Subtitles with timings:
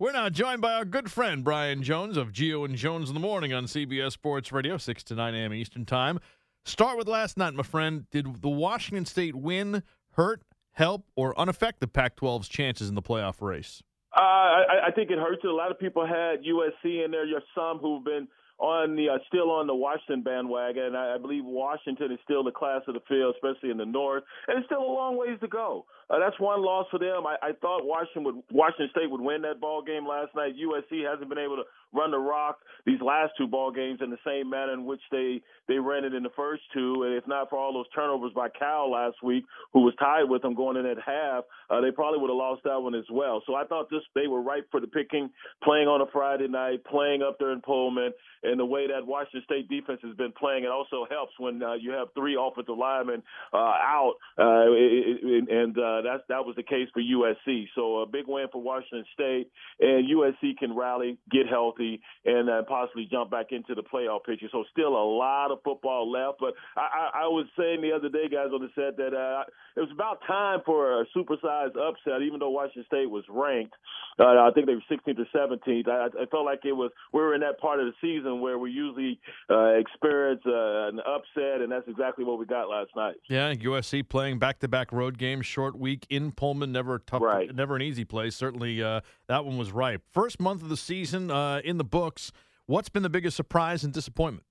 [0.00, 3.20] We're now joined by our good friend Brian Jones of Gio and Jones in the
[3.20, 5.52] Morning on CBS Sports Radio, 6 to 9 a.m.
[5.52, 6.20] Eastern Time.
[6.64, 8.06] Start with last night, my friend.
[8.12, 9.82] Did the Washington State win
[10.12, 13.82] hurt, help, or unaffect the Pac 12's chances in the playoff race?
[14.16, 15.42] Uh, I, I think it hurts.
[15.42, 17.26] A lot of people had USC in there.
[17.26, 18.28] There's some who've been
[18.58, 20.96] on the uh, still on the Washington bandwagon.
[20.96, 24.24] I, I believe Washington is still the class of the field, especially in the north,
[24.48, 25.86] and it's still a long ways to go.
[26.10, 27.26] Uh, that's one loss for them.
[27.26, 30.54] I, I thought Washington would Washington State would win that ball game last night.
[30.58, 34.18] USC hasn't been able to run the rock these last two ball games in the
[34.24, 37.02] same manner in which they they ran it in the first two.
[37.04, 40.40] And if not for all those turnovers by Cal last week, who was tied with
[40.40, 43.42] them going in at half, uh, they probably would have lost that one as well.
[43.46, 45.28] So I thought this they were ripe for the picking,
[45.62, 48.12] playing on a Friday night, playing up there in Pullman,
[48.42, 51.74] and the way that Washington State defense has been playing, it also helps when uh,
[51.74, 56.88] you have three offensive linemen uh, out, uh, and uh, that's that was the case
[56.94, 57.66] for USC.
[57.74, 61.77] So a big win for Washington State, and USC can rally, get healthy,
[62.24, 64.46] and uh, possibly jump back into the playoff picture.
[64.50, 66.38] So still a lot of football left.
[66.40, 69.44] But I, I, I was saying the other day, guys, on the set that uh,
[69.76, 73.74] it was about time for a supersized upset, even though Washington State was ranked.
[74.18, 75.88] Uh, I think they were 16th or 17th.
[75.88, 78.58] I, I felt like it was we were in that part of the season where
[78.58, 83.14] we usually uh, experience uh, an upset, and that's exactly what we got last night.
[83.28, 87.54] Yeah, USC playing back-to-back road games, short week in Pullman, never tough, right.
[87.54, 88.34] never an easy place.
[88.34, 90.02] Certainly, uh, that one was ripe.
[90.12, 92.32] First month of the season uh, in the books.
[92.66, 94.44] What's been the biggest surprise and disappointment?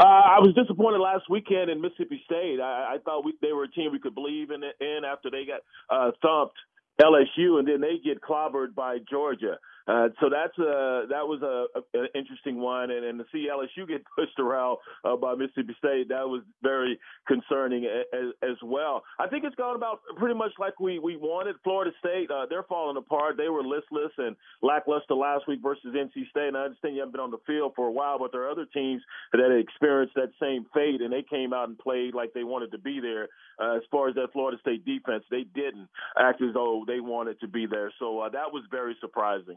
[0.00, 2.60] Uh, I was disappointed last weekend in Mississippi State.
[2.60, 5.42] I, I thought we, they were a team we could believe in, in after they
[5.44, 6.56] got uh, thumped
[7.02, 9.58] LSU, and then they get clobbered by Georgia.
[9.88, 13.48] Uh, so that's a that was a, a an interesting one, and, and to see
[13.50, 19.02] LSU get pushed around uh, by Mississippi State, that was very concerning as, as well.
[19.18, 21.56] I think it's gone about pretty much like we we wanted.
[21.64, 23.36] Florida State, uh, they're falling apart.
[23.38, 26.48] They were listless and lackluster last week versus NC State.
[26.48, 28.50] And I understand you haven't been on the field for a while, but there are
[28.50, 29.00] other teams
[29.32, 32.78] that experienced that same fate, and they came out and played like they wanted to
[32.78, 33.28] be there.
[33.58, 37.40] Uh, as far as that Florida State defense, they didn't act as though they wanted
[37.40, 37.90] to be there.
[37.98, 39.56] So uh, that was very surprising.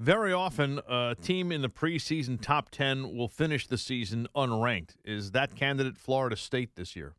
[0.00, 4.94] Very often, a team in the preseason top 10 will finish the season unranked.
[5.04, 7.16] Is that candidate Florida State this year?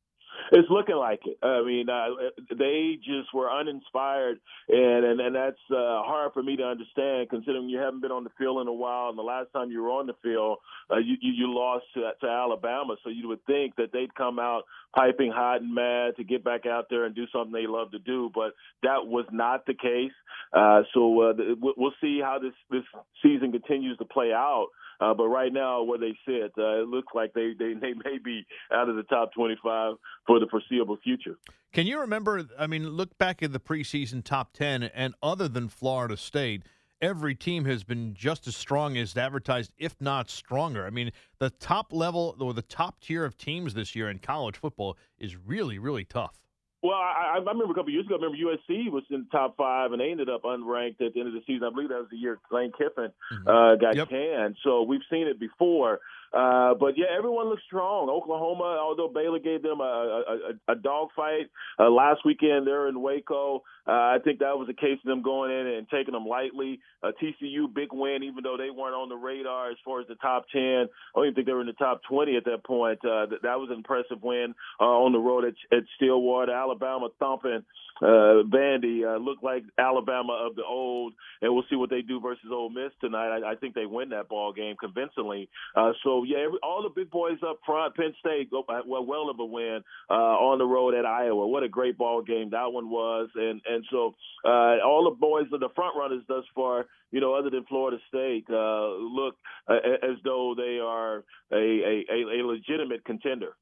[0.52, 1.38] It's looking like it.
[1.44, 6.58] I mean, uh, they just were uninspired, and and, and that's uh, hard for me
[6.58, 9.52] to understand, considering you haven't been on the field in a while, and the last
[9.54, 10.58] time you were on the field,
[10.92, 12.96] uh, you, you you lost to, to Alabama.
[13.04, 14.64] So you would think that they'd come out
[14.96, 18.00] piping hot and mad to get back out there and do something they love to
[18.00, 20.14] do, but that was not the case.
[20.54, 22.84] Uh, so uh, we'll see how this this
[23.24, 24.68] season continues to play out.
[25.02, 28.18] Uh, but right now, where they sit, uh, it looks like they, they they may
[28.24, 29.94] be out of the top 25
[30.28, 31.38] for the foreseeable future.
[31.74, 32.46] Can you remember?
[32.58, 36.64] I mean, look back at the preseason top 10, and other than Florida State,
[37.02, 40.86] every team has been just as strong as advertised, if not stronger.
[40.86, 44.58] I mean, the top level or the top tier of teams this year in college
[44.58, 46.40] football is really, really tough.
[46.82, 48.16] Well, I, I remember a couple years ago.
[48.16, 51.20] I remember USC was in the top five, and they ended up unranked at the
[51.20, 51.68] end of the season.
[51.68, 53.48] I believe that was the year Lane Kiffin mm-hmm.
[53.48, 54.10] uh, got yep.
[54.10, 54.56] canned.
[54.64, 56.00] So we've seen it before.
[56.34, 58.10] Uh, but yeah, everyone looks strong.
[58.10, 60.24] Oklahoma, although Baylor gave them a,
[60.68, 63.64] a, a dogfight uh, last weekend, they're in Waco.
[63.88, 66.80] Uh, I think that was a case of them going in and taking them lightly.
[67.02, 70.16] Uh, TCU, big win, even though they weren't on the radar as far as the
[70.16, 70.62] top 10.
[70.62, 70.86] I
[71.16, 73.00] don't even think they were in the top 20 at that point.
[73.04, 76.52] Uh, that, that was an impressive win uh, on the road at, at Stillwater.
[76.54, 77.64] Alabama thumping
[78.02, 79.04] uh, Vandy.
[79.06, 82.70] Uh, looked like Alabama of the old, and we'll see what they do versus Ole
[82.70, 83.40] Miss tonight.
[83.40, 85.50] I, I think they win that ball game convincingly.
[85.76, 87.96] Uh, so yeah, every, all the big boys up front.
[87.96, 91.48] Penn State, go, well, well of a win uh, on the road at Iowa.
[91.48, 95.46] What a great ball game that one was, and and so uh, all the boys
[95.54, 96.86] are the front runners thus far.
[97.12, 99.36] You know, other than Florida State, uh, look
[99.68, 103.56] uh, as though they are a, a, a legitimate contender.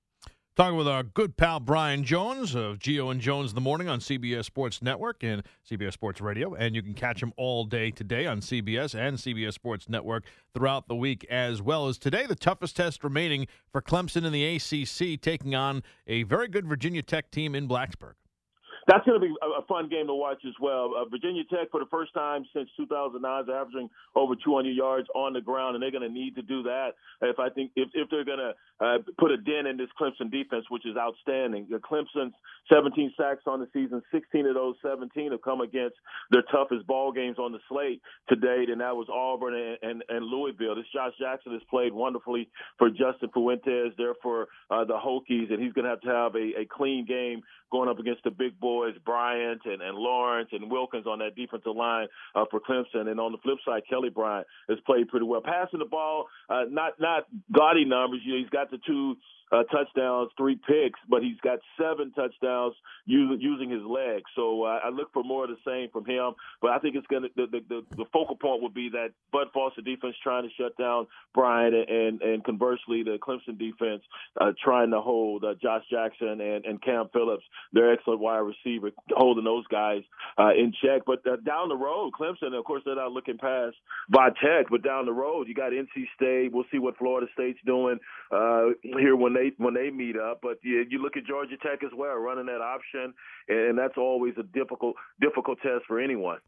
[0.58, 4.00] Talking with our good pal Brian Jones of Gio and Jones in the morning on
[4.00, 6.56] CBS Sports Network and CBS Sports Radio.
[6.56, 10.24] And you can catch him all day today on CBS and CBS Sports Network
[10.56, 12.26] throughout the week as well as today.
[12.26, 17.04] The toughest test remaining for Clemson in the ACC, taking on a very good Virginia
[17.04, 18.14] Tech team in Blacksburg
[18.88, 20.94] that's going to be a, fun game to watch as well.
[20.96, 25.34] Uh, Virginia Tech, for the first time since 2009, is averaging over 200 yards on
[25.34, 28.10] the ground, and they're going to need to do that if I think if, if
[28.10, 31.68] they're going to uh, put a dent in this Clemson defense, which is outstanding.
[31.70, 32.34] The Clemson's
[32.72, 35.98] 17 sacks on the season, 16 of those 17 have come against
[36.32, 40.04] their toughest ball games on the slate to date, and that was Auburn and, and,
[40.08, 40.76] and Louisville.
[40.76, 42.48] This Josh Jackson has played wonderfully
[42.78, 46.36] for Justin Fuentes, there for uh, the Hokies, and he's going to have to have
[46.36, 50.50] a, a clean game going up against the big boys boys Bryant and, and Lawrence
[50.52, 53.10] and Wilkins on that defensive line uh, for Clemson.
[53.10, 56.64] And on the flip side, Kelly Bryant has played pretty well, passing the ball, uh,
[56.70, 58.22] not not gaudy numbers.
[58.24, 59.16] You know, he's got the two
[59.52, 64.26] uh, touchdowns, three picks, but he's got seven touchdowns using, using his legs.
[64.36, 66.34] So uh, I look for more of the same from him.
[66.62, 69.48] But I think it's going to the, the, the, focal point would be that Bud
[69.54, 74.02] Foster defense trying to shut down Bryant, and and conversely the Clemson defense
[74.40, 78.92] uh, trying to hold uh, Josh Jackson and, and Cam Phillips, their excellent wide receiver,
[79.12, 80.02] holding those guys
[80.38, 81.04] uh, in check.
[81.06, 83.76] But uh, down the road, Clemson, of course, they're not looking past
[84.42, 86.52] Tech, but down the road, you got NC State.
[86.52, 88.00] We'll see what Florida State's doing
[88.84, 90.40] here when they when they meet up.
[90.42, 93.14] But you, you look at Georgia Tech as well, running that option,
[93.48, 96.40] and that's always a difficult difficult test for anyone.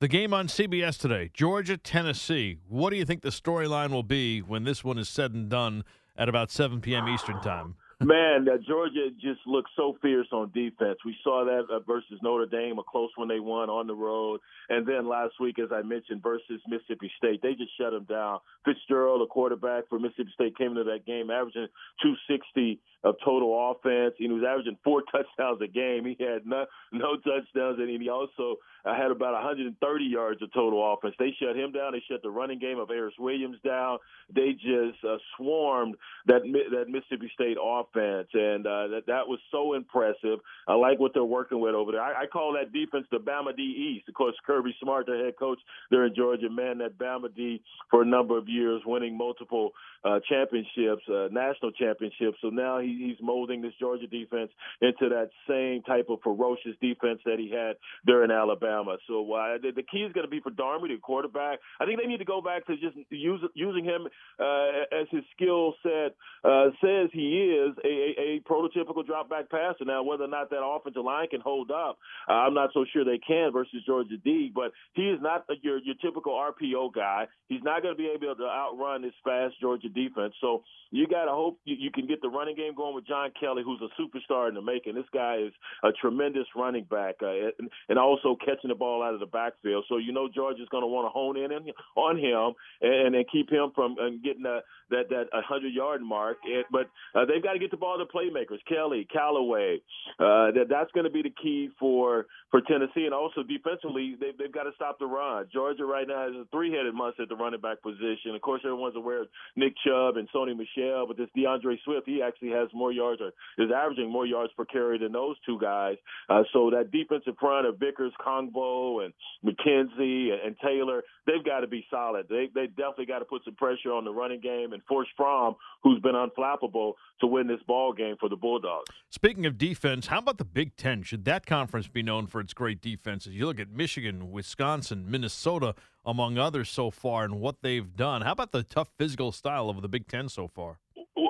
[0.00, 2.58] The game on CBS today, Georgia Tennessee.
[2.68, 5.84] What do you think the storyline will be when this one is said and done
[6.16, 7.08] at about 7 p.m.
[7.08, 7.76] Eastern time?
[8.00, 10.98] Man, Georgia just looks so fierce on defense.
[11.04, 14.40] We saw that uh, versus Notre Dame, a close one they won on the road,
[14.68, 18.40] and then last week, as I mentioned, versus Mississippi State, they just shut them down.
[18.64, 21.68] Fitzgerald, a quarterback for Mississippi State, came into that game averaging
[22.02, 24.14] 260 of total offense.
[24.18, 26.04] He was averaging four touchdowns a game.
[26.04, 30.92] He had no, no touchdowns, and he also uh, had about 130 yards of total
[30.92, 31.14] offense.
[31.18, 31.92] They shut him down.
[31.92, 33.98] They shut the running game of Aeris Williams down.
[34.34, 35.96] They just uh, swarmed
[36.26, 40.38] that that Mississippi State offense, and uh, that that was so impressive.
[40.68, 42.02] I like what they're working with over there.
[42.02, 44.08] I, I call that defense the Bama D East.
[44.08, 45.58] Of course, Kirby Smart, the head coach
[45.90, 49.72] there in Georgia, man that Bama D for a number of years, winning multiple
[50.04, 52.38] uh, championships, uh, national championships.
[52.42, 54.50] So now he, he's molding this Georgia defense
[54.80, 58.73] into that same type of ferocious defense that he had there in Alabama.
[59.06, 61.58] So uh, the, the key is going to be for Darby, the quarterback.
[61.80, 64.06] I think they need to go back to just use, using him
[64.38, 69.50] uh, as his skill set uh, says he is a, a, a prototypical drop back
[69.50, 69.84] passer.
[69.84, 71.98] Now, whether or not that offensive line can hold up,
[72.28, 74.50] uh, I'm not so sure they can versus Georgia D.
[74.54, 77.26] But he is not your your typical RPO guy.
[77.48, 80.34] He's not going to be able to outrun this fast Georgia defense.
[80.40, 83.30] So you got to hope you, you can get the running game going with John
[83.38, 84.94] Kelly, who's a superstar in the making.
[84.94, 89.14] This guy is a tremendous running back uh, and, and also catching the ball out
[89.14, 89.84] of the backfield.
[89.88, 91.52] So you know Georgia's going to want to hone in
[91.96, 96.38] on him and, and keep him from uh, getting that that that 100 yard mark.
[96.70, 99.80] But uh, they've got to get the ball to playmakers, Kelly, Callaway.
[100.18, 104.36] Uh, that that's going to be the key for for Tennessee, and also defensively, they've
[104.38, 105.46] they've got to stop the run.
[105.52, 108.34] Georgia right now has a three headed monster at the running back position.
[108.34, 112.22] Of course, everyone's aware of Nick Chubb and Sony Michel, but this DeAndre Swift, he
[112.22, 115.96] actually has more yards or is averaging more yards per carry than those two guys.
[116.28, 118.12] Uh, so that defensive front of Vickers,
[118.54, 119.12] Kongbo, and
[119.44, 122.26] McKenzie and, and Taylor, they've got to be solid.
[122.28, 125.56] They they definitely got to put some pressure on the running game and force Fromm,
[125.82, 128.84] who's been unflappable, to win this ball game for the Bulldogs.
[129.10, 131.02] Speaking of defense, how about the Big Ten?
[131.02, 133.34] Should that conference be known for its great defenses?
[133.34, 135.74] You look at Michigan, Wisconsin, Minnesota,
[136.04, 138.22] among others so far, and what they've done.
[138.22, 140.78] How about the tough physical style of the Big Ten so far?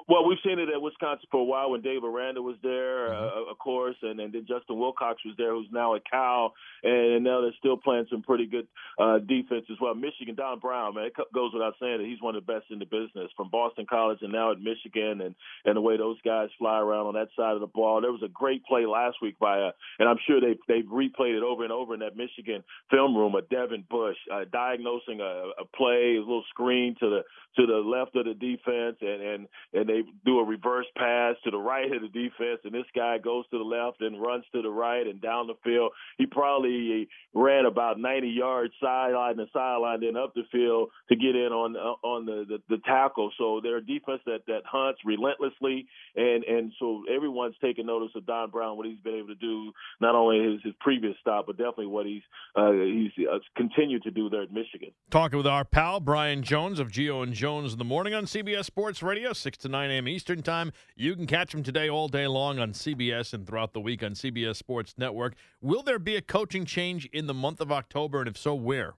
[0.07, 3.49] Well, we've seen it at Wisconsin for a while when Dave Aranda was there, mm-hmm.
[3.49, 6.53] uh, of course, and, and then Justin Wilcox was there, who's now at Cal,
[6.83, 8.69] and now they're still playing some pretty good
[8.99, 9.95] uh, defense as well.
[9.95, 12.79] Michigan, Don Brown, man, it goes without saying that he's one of the best in
[12.79, 15.35] the business from Boston College and now at Michigan, and
[15.65, 18.03] and the way those guys fly around on that side of the ball.
[18.03, 21.37] There was a great play last week by, a, and I'm sure they've they've replayed
[21.37, 23.35] it over and over in that Michigan film room.
[23.35, 27.21] A Devin Bush uh, diagnosing a, a play, a little screen to the
[27.57, 31.51] to the left of the defense, and and and they do a reverse pass to
[31.51, 34.63] the right of the defense, and this guy goes to the left and runs to
[34.63, 35.93] the right and down the field.
[36.19, 41.37] He probably ran about 90 yards sideline to sideline, then up the field to get
[41.37, 43.31] in on on the, the, the tackle.
[43.39, 45.87] So they're a defense that that hunts relentlessly,
[46.17, 49.73] and and so everyone's taking notice of Don Brown what he's been able to do,
[50.01, 52.23] not only his, his previous stop, but definitely what he's
[52.57, 54.91] uh, he's uh, continued to do there at Michigan.
[55.11, 58.65] Talking with our pal Brian Jones of Gio and Jones in the morning on CBS
[58.65, 60.09] Sports Radio, six to nine a.m.
[60.09, 60.73] Eastern Time.
[60.97, 64.13] You can catch him today all day long on CBS and throughout the week on
[64.13, 65.35] CBS Sports Network.
[65.61, 68.95] Will there be a coaching change in the month of October, and if so, where?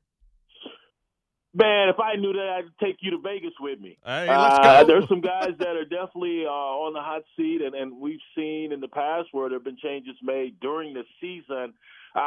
[1.57, 3.97] Man, if I knew that, I'd take you to Vegas with me.
[4.05, 4.65] Hey, let's go.
[4.65, 8.21] Uh, there's some guys that are definitely uh, on the hot seat, and, and we've
[8.37, 11.73] seen in the past where there have been changes made during the season
[12.17, 12.21] uh,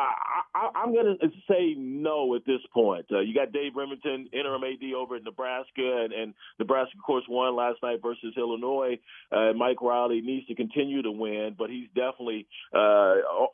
[0.54, 3.08] I, I'm going to say no at this point.
[3.12, 7.24] Uh, you got Dave Rimington, interim AD over at Nebraska, and, and Nebraska, of course,
[7.28, 9.00] won last night versus Illinois.
[9.32, 12.78] Uh, Mike Riley needs to continue to win, but he's definitely uh,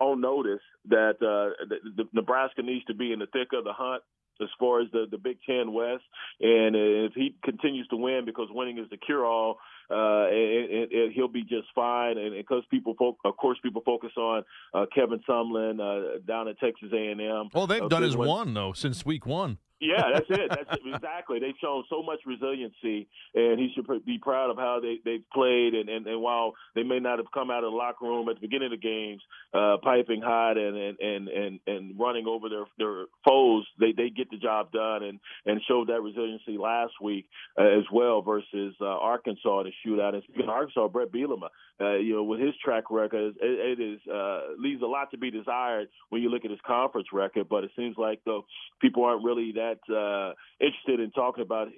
[0.01, 3.73] on notice that uh, the, the Nebraska needs to be in the thick of the
[3.73, 4.03] hunt
[4.41, 6.03] as far as the the Big Ten West.
[6.39, 9.57] And if he continues to win, because winning is the cure all,
[9.89, 12.17] uh, and, and, he'll be just fine.
[12.17, 16.59] And because people, fo- of course, people focus on uh, Kevin Sumlin uh, down at
[16.59, 17.49] Texas A&M.
[17.53, 19.57] Well, they've done his one though since week one.
[19.81, 20.49] Yeah, that's it.
[20.49, 20.95] That's it.
[20.95, 21.39] exactly.
[21.39, 25.73] They've shown so much resiliency, and he should be proud of how they they've played.
[25.73, 28.35] And, and and while they may not have come out of the locker room at
[28.35, 29.21] the beginning of the games,
[29.53, 34.09] uh, piping hot and and and and, and running over their their foes, they they
[34.09, 37.27] get the job done and and showed that resiliency last week
[37.59, 40.13] uh, as well versus uh, Arkansas in the shootout.
[40.13, 41.49] And speaking of Arkansas, Bret Bielema,
[41.81, 45.17] uh, you know, with his track record, it, it is uh, leaves a lot to
[45.17, 47.49] be desired when you look at his conference record.
[47.49, 48.45] But it seems like though
[48.79, 51.69] people aren't really that that uh, interested in talking about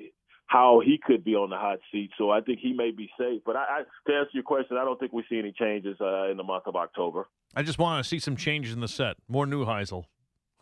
[0.48, 2.10] how he could be on the hot seat.
[2.18, 3.42] So I think he may be safe.
[3.46, 6.30] But I, I, to answer your question, I don't think we see any changes uh,
[6.30, 7.28] in the month of October.
[7.56, 9.18] I just want to see some changes in the set.
[9.28, 10.06] More Neuheisel.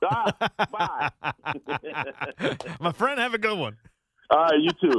[0.03, 0.33] Ah,
[0.71, 1.09] bye.
[2.79, 3.77] My friend, have a good one.
[4.29, 4.91] All right, you too.